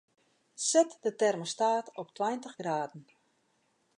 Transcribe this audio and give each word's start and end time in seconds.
Set 0.67 0.95
de 1.03 1.11
termostaat 1.23 1.93
op 1.95 2.09
tweintich 2.11 2.55
graden. 2.63 3.05